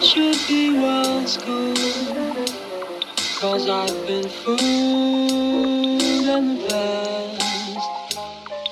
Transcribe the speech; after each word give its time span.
it 0.00 0.06
should 0.06 0.38
be 0.48 0.72
well 0.72 1.26
schooled. 1.26 1.76
Cause 3.38 3.68
I've 3.68 4.06
been 4.06 4.26
fooled 4.28 4.60
in 6.02 6.58
the 6.58 6.66
past. 6.68 7.78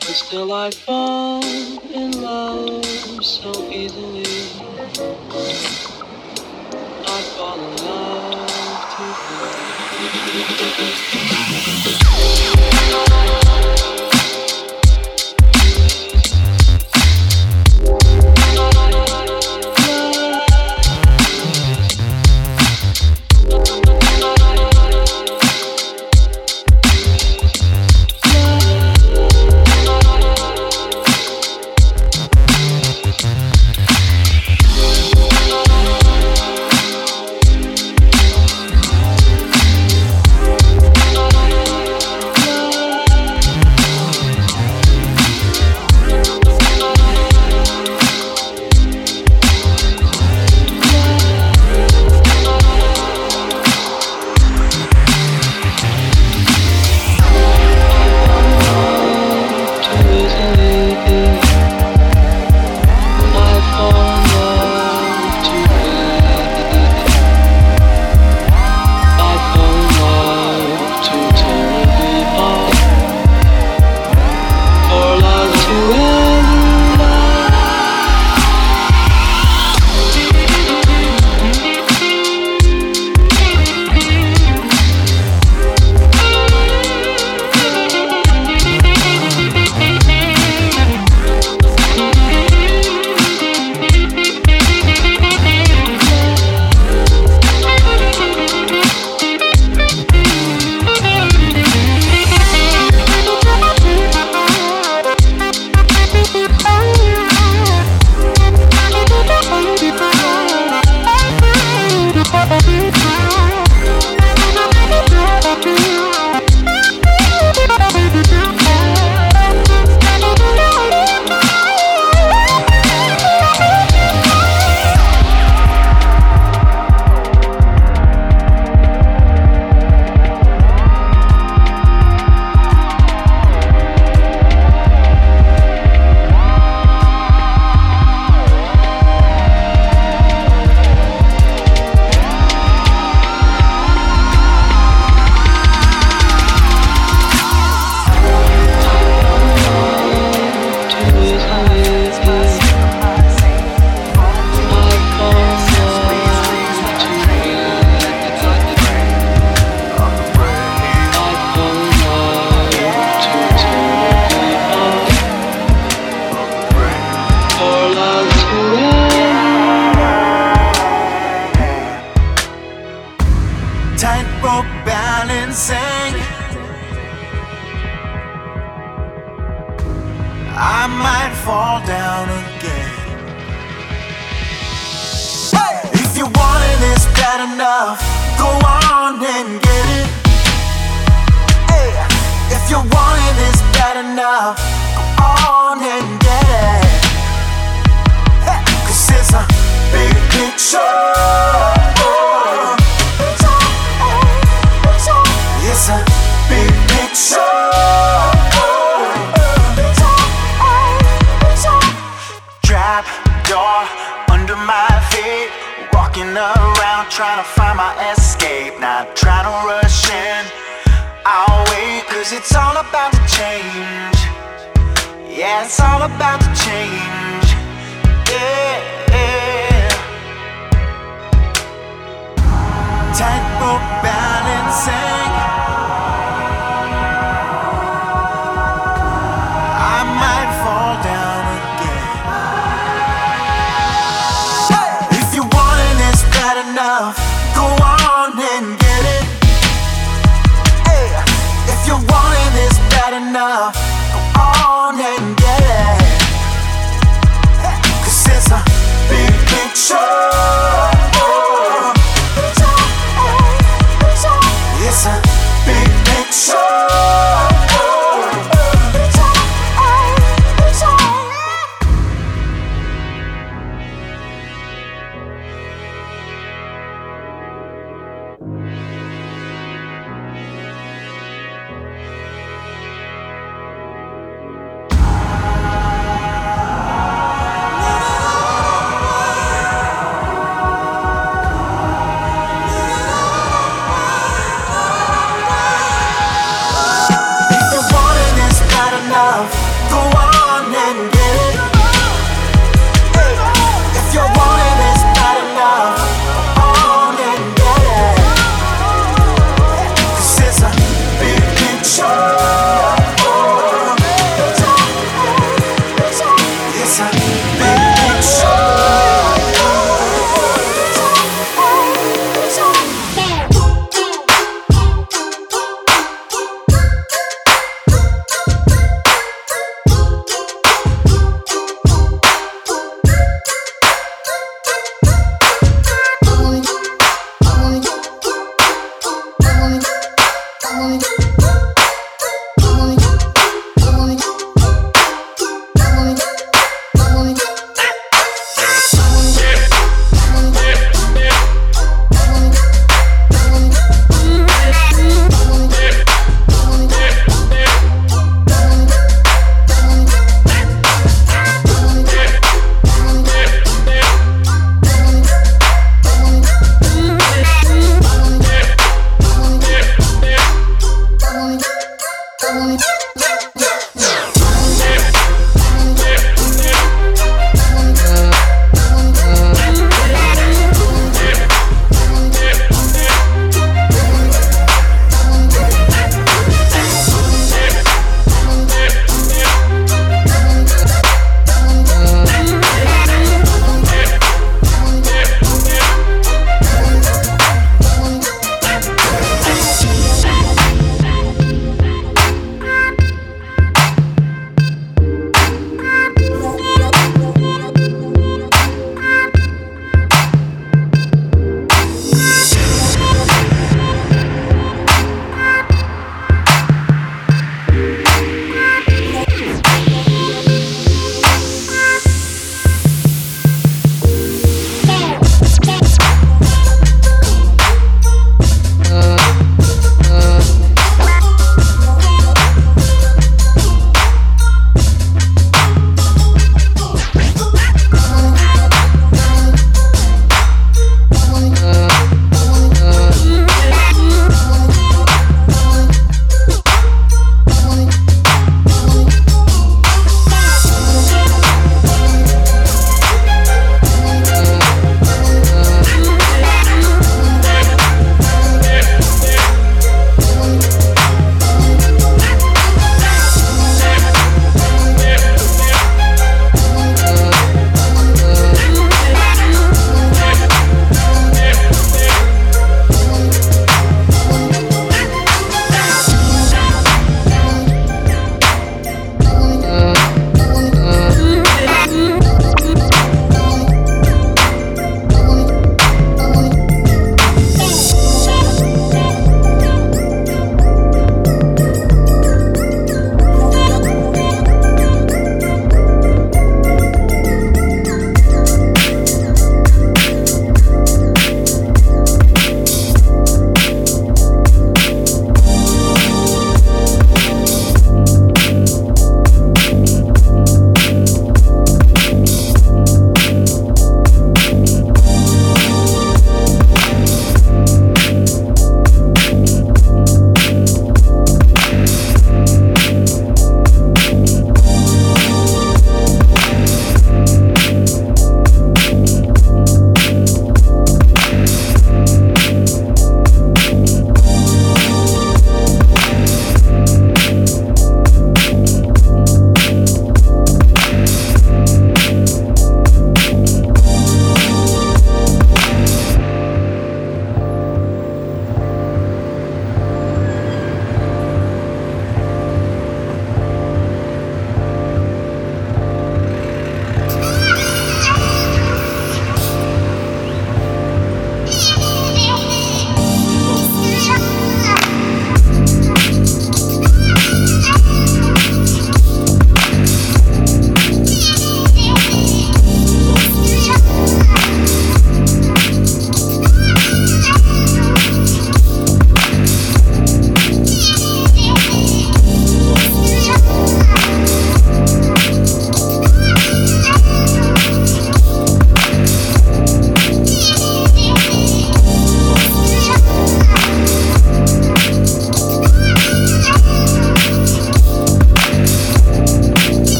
But 0.00 0.16
still 0.16 0.52
I 0.52 0.70
fall 0.70 1.44
in 1.92 2.22
love 2.22 2.84
so 3.24 3.52
easily. 3.70 4.24
I 7.06 7.22
fall 7.36 7.60
in 7.60 7.76
love 7.84 8.96
too 8.96 9.12
fast. 9.12 9.90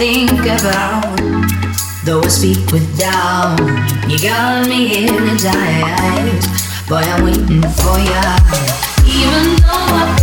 think 0.00 0.30
about. 0.32 1.04
Though 2.06 2.22
I 2.22 2.28
speak 2.28 2.72
with 2.72 2.88
doubt, 2.98 3.60
you 4.08 4.18
got 4.18 4.66
me 4.66 4.88
hypnotized. 4.88 6.48
Boy, 6.88 7.04
I'm 7.04 7.22
waiting 7.22 7.60
for 7.60 7.98
ya. 8.08 8.24
Even 9.04 9.60
though 9.60 9.92
I 10.00 10.19